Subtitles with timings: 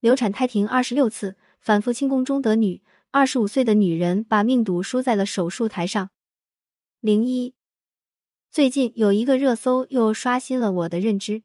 [0.00, 2.82] 流产胎停二十六次，反复清宫中得女。
[3.10, 6.10] 二十五岁的女人把命赌输在了手术台上。
[7.00, 7.54] 零一，
[8.50, 11.42] 最近有一个热搜又刷新了我的认知：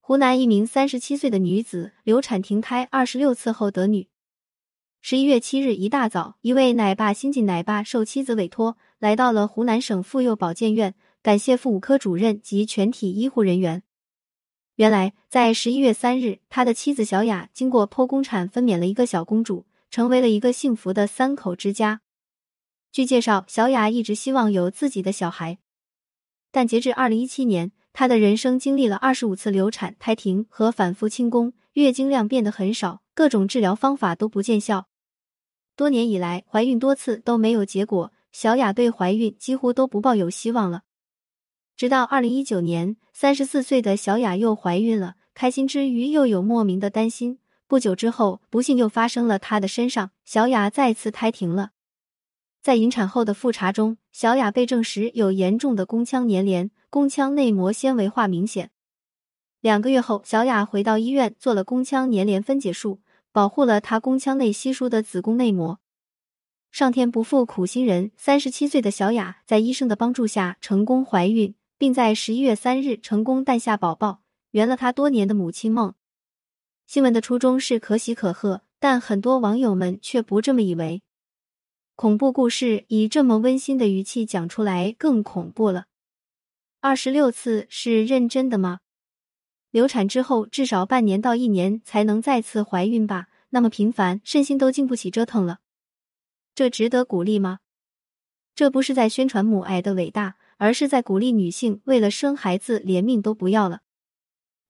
[0.00, 4.08] 湖南一名三十七岁的女子流产停胎二十六次后得女。
[5.00, 13.82] 十一月七日一大早，一位奶爸新晋奶爸受妻子委托，来到了湖南省妇幼保健院，感谢妇五科主任及全体医护人员。
[14.76, 19.66] 原来，在十一月三日，他的妻子小雅经过剖宫产分娩了一个小公主。
[19.90, 22.00] 成为了一个幸福的三口之家。
[22.90, 25.58] 据介绍，小雅一直希望有自己的小孩，
[26.50, 34.88] 但截至二零一七年，她的人生经历了二十五次流产、胎停和反复清宫，月经量变得很少，各种治疗方法都不见效。
[35.76, 40.82] 多年以来，怀孕多次都没有结果，小雅对怀孕几乎都不抱有希望了。
[41.76, 47.40] 直到二零一九年，三十四岁的小雅又怀孕了，开心之余又有莫名的担心。
[47.66, 51.72] 不久之后，不幸又发生了她的身上，小雅再次胎停了。
[52.62, 58.70] 在引产后的复查中，小雅被证实有严重的宫腔粘连，宫腔内膜纤维化明显。
[59.60, 63.00] 两个月后，小雅回到医院做了宫腔粘连分解术，
[63.32, 65.80] 保护了她宫腔内稀疏的子宫内膜。
[66.70, 71.54] 上天不负苦心人，三十七岁的小雅在医生的帮助下成功怀孕，
[71.84, 75.92] 并在十一月三日成功诞下宝宝，圆了她多年的母亲梦。
[76.86, 81.02] 新闻的初衷是可喜可贺，但很多网友们却不这么以为。
[81.94, 85.84] 恐怖故事以这么温馨的语气讲出来更恐怖了。
[86.80, 88.80] 二十六次是认真的吗？
[89.70, 93.28] 流产之后至少半年到一年才能再次怀孕吧？
[93.50, 95.58] 那么频繁，身心都经不起折腾了。
[96.54, 97.58] 这值得鼓励吗？
[98.54, 103.82] 这不是在宣传母爱的伟大，而是在鼓励女性为了生孩子连命都不要了。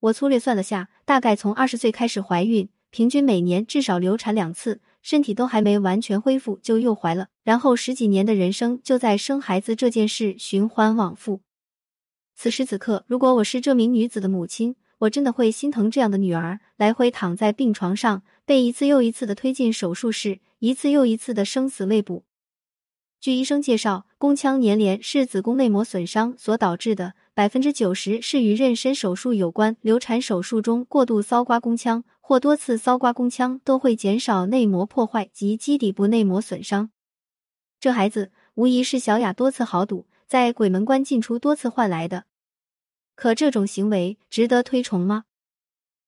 [0.00, 11.42] 我粗略算了下，大概从二十岁开始怀孕，平均每年至少流产两次，身体都还没完全恢复就又怀了，然后十几年的人生就在生孩子这件事循环往复。
[12.34, 22.24] 此时此刻，如果我是这名女子的母亲，我真的会心疼这样的女儿，来回躺在病床上，被一次又一次的推进手术室，一次又一次的生死未卜。
[23.24, 27.14] 据医生介绍，宫腔粘连是子宫内膜损伤所导致的。
[27.32, 29.78] 百分之九十是与妊娠手术有关。
[29.80, 36.90] 流产手术中过度搔刮宫腔或多次搔刮宫腔都会减少内膜破坏及基底部内膜损伤。
[37.80, 42.24] 这孩子无疑是小雅多次豪赌，在鬼门关进出多次换来的。
[43.14, 45.24] 可这种行为值得推崇吗？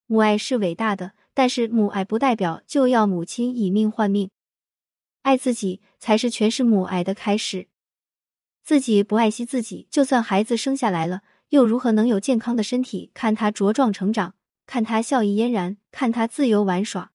[0.06, 4.28] 母爱是伟大的，但是母爱不代表就要母亲以命换命。
[5.26, 7.66] 爱自己才是诠释母爱的开始。
[8.62, 13.10] 自己不爱惜自己，就算孩子生下来了，又如何能有健康的身体？
[13.12, 14.36] 看他茁壮成长，
[14.66, 17.10] 看他笑意嫣然，看他自由玩耍。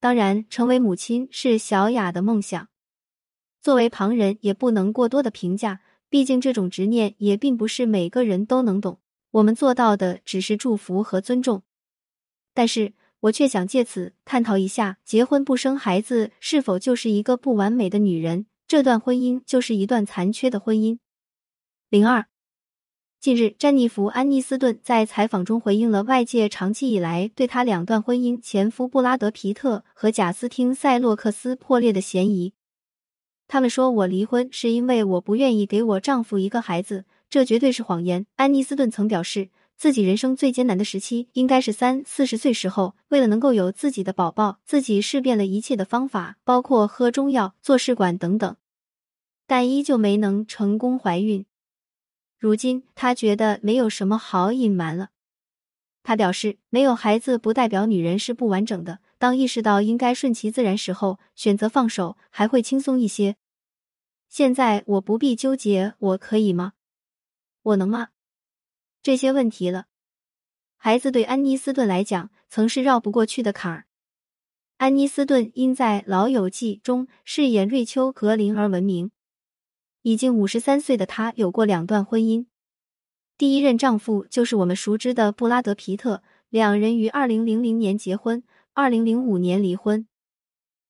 [0.00, 2.68] 当然，成为母亲是小雅的梦想。
[3.62, 5.80] 作为旁人，也不能过多的评价，
[6.10, 9.00] 毕竟这种执念也并不是每个人都能懂。
[9.30, 11.62] 我们做到的只是祝福和尊重。
[12.52, 12.92] 但是
[13.24, 18.44] 我却想借此探讨一下：结婚不生孩子，是否就是一个不完美的女人？
[18.66, 20.98] 这段婚姻就是一段残缺的婚姻。
[21.88, 22.26] 零二，
[23.18, 32.52] 近日，詹妮弗·安妮斯顿在采访中回应了外界长期以来对她两段婚姻前夫布拉德·皮特和贾斯汀·塞洛克斯破裂的嫌疑。
[33.48, 38.26] 他们说我离婚是因为我不愿意给我丈夫一个孩子，这绝对是谎言。
[38.36, 48.56] 安妮斯顿曾表示，自己人生最艰难的时期应该是三四十岁时候，为了能够有自己的宝宝，自己试遍了一切的方法，包括喝中药、做试管等等。
[49.46, 51.44] 但依旧没能成功怀孕。
[52.38, 55.10] 如今，她觉得没有什么好隐瞒了。
[56.02, 59.00] 她表示，没有孩子不代表女人是不完整的。
[59.18, 63.36] 当意识到应该顺其自然时候，选择放手还会轻松一些。
[64.28, 66.72] 现在我不必纠结，我可以吗？
[67.62, 68.08] 我能吗？
[69.04, 69.84] 这些问题了。
[70.78, 73.84] 孩子对安妮斯顿来讲，曾是绕不过去的坎儿。
[74.78, 79.10] 安妮斯顿因在《老友记》中饰演瑞秋·格林而闻名。
[80.00, 82.46] 已经五十三岁的她有过两段婚姻，
[83.36, 88.42] 第一任丈夫就是我们熟知的布拉德·皮特，两人于二零零零年结婚，
[88.72, 90.08] 二零零五年离婚。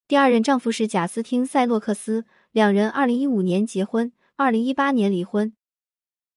[0.07, 5.53] 第二任丈夫是贾斯汀·塞洛克斯，两人二零一五年结婚，二零一八年离婚。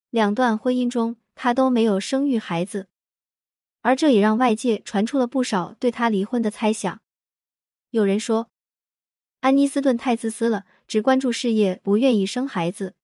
[0.09, 2.87] 两段婚姻中，她都没有生育孩子，
[3.81, 6.99] 而这也让外界传出了不少对她离婚的猜想。
[7.91, 8.49] 有人说，
[9.39, 10.65] 安妮斯顿太自私了。
[10.87, 12.95] 只关注事业，不愿意生孩子，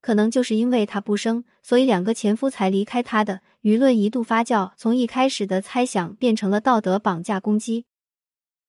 [0.00, 3.42] 可能就是因为她不生，所以两个前夫才离开她的。
[3.62, 7.84] 舆论一度发酵，从一开始的猜想变成了道德绑架攻击。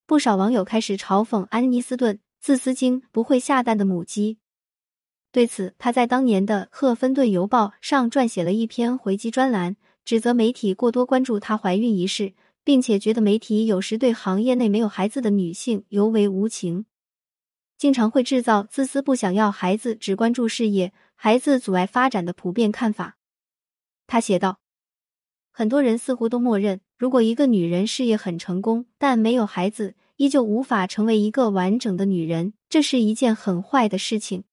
[0.06, 4.40] 不少网友开始嘲讽安妮斯顿“自私精、不会下蛋的母鸡”。
[5.34, 9.76] 对此，他在当年的《赫芬顿邮报》上撰写了一篇回击专栏，
[10.06, 12.34] 指责媒体过多关注她怀孕一事，
[12.64, 16.86] 并且觉得媒体有时对行业内没有孩子的女性尤为无情，
[17.80, 23.18] 经常会制造自私、不想要孩子、只关注事业、孩子阻碍发展的普遍看法。
[24.06, 24.60] 他写道
[25.50, 34.44] ：“很多人似乎都默认。”如果一个女人事业很成功，但没有孩子，依旧无法成为一个完整的女人，这是一件很坏的事情。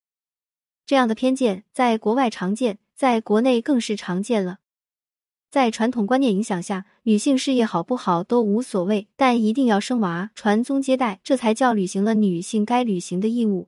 [0.85, 4.59] 这样的偏见在国外常见，在国内更是常见了。
[5.49, 13.67] 在传统观念影响下，女性事业好不好都无所谓，但一定要生娃、传宗接代，这才叫履行了女性该履行的义务。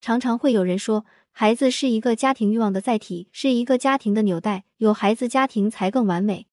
[0.00, 6.48] 常常会有人说，孩子是一个家庭欲望的载体，是一个家庭的纽带，有孩子家庭才更完美。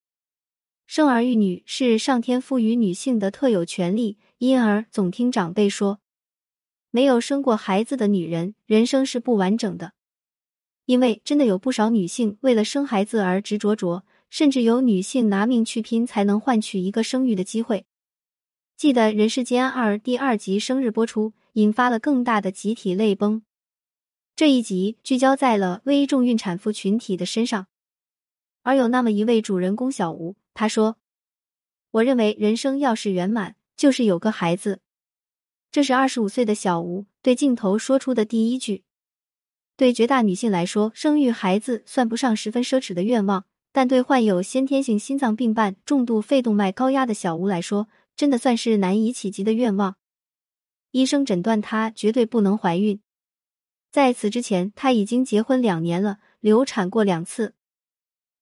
[0.85, 5.99] 生儿育女是上天赋予女性的特有权利，因而总听长辈说，
[6.91, 9.93] 没有生过孩子的女人人生是不完整的。
[10.85, 17.85] 因为真的有不少女性为了生孩子而执着着，甚至有女性拿命去拼才能换取一个生育的机会。
[18.77, 23.41] 记得《人世间二》第二集生日播出，引发了更大的集体泪崩。
[24.35, 27.67] 这一集聚焦在了危重孕产妇群体的身上，
[28.61, 30.37] 而有那么一位主人公小吴。
[30.53, 30.97] 他说
[31.91, 34.79] ：“我认为人生要是圆满，就是有个孩子。”
[35.71, 38.83] 这是二十五岁的小吴对镜头说出的第一句。
[39.75, 49.97] 对绝大女性来说，生育孩子算不上十分奢侈的愿望，但对患有先天性心脏病伴重度肺动脉高压的小吴来说，真的算是难以企及的愿望。
[50.91, 52.99] 医生诊断她绝对不能怀孕。
[53.91, 57.53] 在此之前，她已经结婚两年了，流产过两次。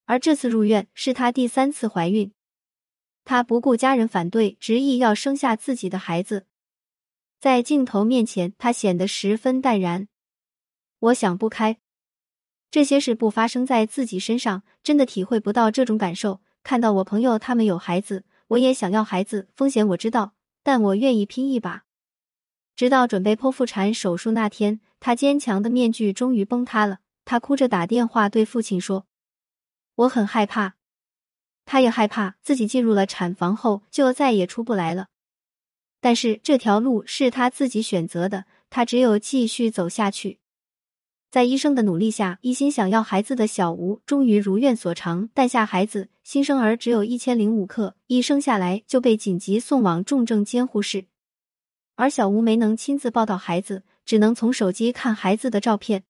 [0.05, 2.31] 而这次入院是她第三次怀孕，
[3.25, 6.45] 她不顾家人反对，执意要生下自己的孩子。
[7.45, 10.07] 在镜头面前，她显得十分淡然。
[10.97, 11.77] 我想不开，
[12.71, 16.41] 这些事不发生在自己身上，真的体会不到这种感受。
[16.63, 20.33] 看到我朋友他们有孩子，我也想要孩子，风险我知道，
[20.63, 21.83] 但我愿意拼一把。
[22.75, 26.97] 直到准备剖腹产手术那天，她坚强的面具终于崩塌了。
[27.25, 29.05] 她哭着打电话对父亲说。
[29.93, 30.77] 我很害怕，
[31.63, 35.09] 他也害怕自己进入了产房后就再也出不来了。
[36.05, 40.37] 但是这条路是他自己选择的，他只有继续走下去。
[41.31, 46.09] 在医生的努力下，一心想要孩子的小吴终于如愿所偿，诞下孩子。
[46.23, 51.05] 新生儿只有一千零五克，一生下来就被紧急送往重症监护室，
[51.95, 56.03] 而小吴没能亲自抱到孩子，只能从手机看孩子的照片。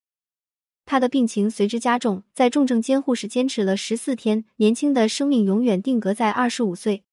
[0.86, 7.06] 他的病情随之加重，在重症监护室坚持了十四天，年轻的生命永远定格在二十五岁。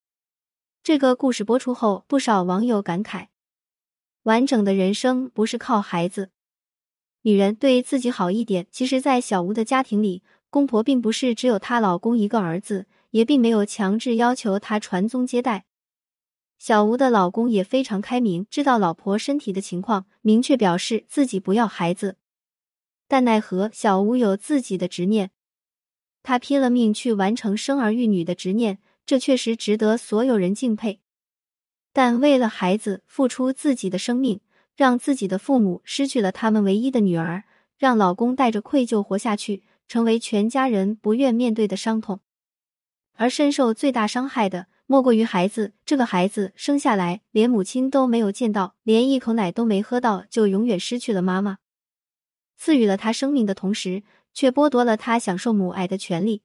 [0.84, 3.29] 这个故事播出后，不少网友感慨：
[4.25, 6.31] 完整的人生不是靠孩子。
[7.20, 8.67] 女人对自己好一点。
[8.73, 15.67] 其实，在小吴的家庭里，公婆并不是只有她老公一个儿子，也并没有强制要求她传宗接代。
[16.58, 22.17] 小吴的老公也非常开明，知道老婆身体的情况，明确表示自己不要孩子。
[23.06, 25.31] 但奈何小吴有自己的执念，
[26.25, 28.81] 他拼了命去完成生儿育女的执念，
[29.12, 31.00] 这确实值得所有人敬佩。
[31.93, 34.40] 但为了孩子付出自己的生命，
[34.75, 37.45] 让自己的父母失去了他们唯一的女儿，
[37.76, 42.21] 让老公带着愧疚活下去，成为全家人不愿面对的伤痛。
[43.12, 45.75] 而深受最大伤害的，莫过于孩子。
[45.85, 51.59] 这个孩子生下来，连母亲都没有见到，连一口奶都没喝到，就永远失去了妈妈。
[52.57, 56.40] 赐予了他生命的同时，却剥夺了他享受母爱的权利。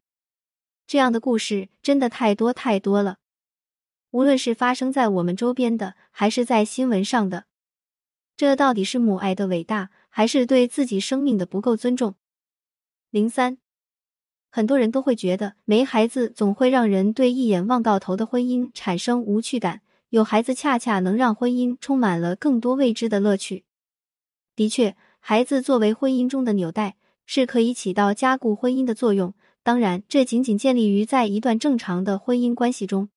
[0.87, 3.17] 这样的故事真的太多太多了，
[4.11, 7.43] 无论是发生在我们周边的，还是在新闻上的，
[8.37, 12.15] 这到底是母爱的伟大，还是对自己生命的不够尊重？
[13.09, 13.57] 零三，
[14.49, 23.65] 很多人都会觉得没孩子总会让人对一眼望到头的婚姻产生无趣感，有孩子恰恰能让婚姻充满了更多未知的乐趣。
[24.55, 24.95] 的确。
[25.19, 29.33] 孩子作为婚姻中的纽带，是可以起到加固婚姻的作用。
[29.67, 33.09] 当然，这仅仅建立于在一段正常的婚姻关系中。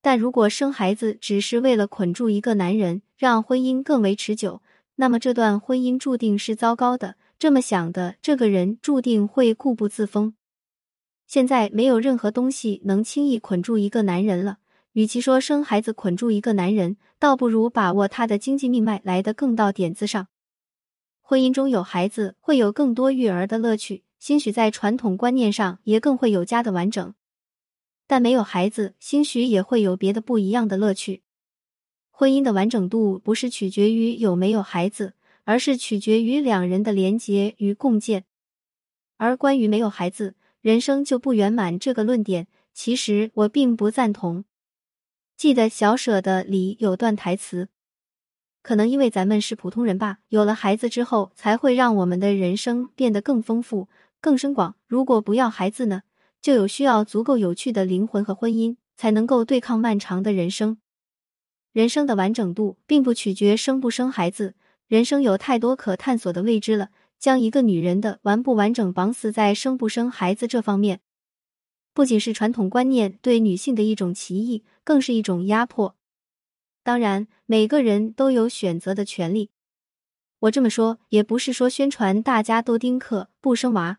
[0.00, 4.62] 但如果生孩子只是为了捆住一个男人，让婚姻更为持久，
[4.94, 7.16] 那么这段婚姻注定是糟糕的。
[7.38, 10.32] 这么想的这个人，注定会固步自封。
[11.26, 14.60] 现在没有任何东西能轻易捆住一个男人了。
[14.94, 20.28] 与其说生孩子捆住一个男人，倒不如把握他的经济命脉来得更到点子上。
[21.20, 24.04] 婚姻中有孩子，会有更多育儿的乐趣。
[24.18, 27.14] 兴许在传统观念上也更会有家的完整。
[28.06, 31.22] 但没有孩子，兴许也会有别的不一样的乐趣。
[32.10, 38.24] 婚姻的完整度不是取决于有没有孩子，而是取决于两人的连结与共建。
[39.18, 44.44] 而关于没有孩子，人生就不圆满这个论点，其实我并不赞同。
[45.36, 47.68] 记得《小舍的》里有段台词，
[48.62, 53.88] 可能因为咱们是普通人吧，有了孩子之后，才会让我们的人生变得更丰富、
[54.20, 54.76] 更深广。
[54.86, 56.02] 如果不要孩子呢？
[56.40, 60.78] 就有需要足够有趣的灵魂和婚姻，才能够对抗漫长的人生。
[61.72, 64.54] 人生的完整度并不取决生不生孩子，
[64.86, 66.90] 人生有太多可探索的未知了。
[67.18, 71.00] 将一个女人的完不完整绑死在生不生孩子这方面，
[71.92, 75.96] 不仅是传统观念对女性的一种歧义，更是一种压迫。
[76.84, 79.50] 当然，每个人都有选择的权利。
[80.38, 83.98] 我这么说，也不是说宣传大家都丁克不生娃，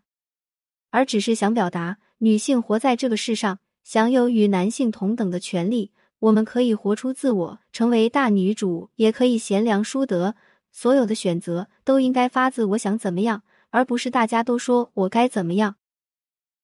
[0.89, 1.97] 而只是想表达。
[2.19, 5.91] 女性活在这个世上，享有与男性同等的权利。
[6.19, 10.35] 我们可以活出自我，成为大女主，也可以贤良淑德。
[10.71, 15.77] 所有的选择都应该发自我想怎么样，而不是大家都说我该怎么样。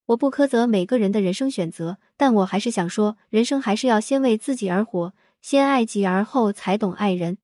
[0.08, 7.38] 我不苛责每个人的人生选择，但我还是想说，人生还是要先为自己而活，先爱己而后才懂爱人。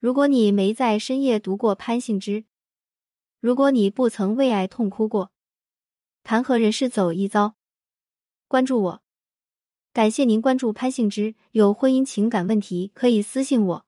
[0.00, 2.44] 如果你没在深夜读过潘幸之，
[3.40, 5.30] 如果你不曾为爱痛哭过。
[6.24, 7.54] 谈何人世走一遭？
[8.46, 9.02] 关注我，
[9.92, 11.34] 感谢您关注潘幸之。
[11.50, 13.86] 有婚姻情感问题可以私信我。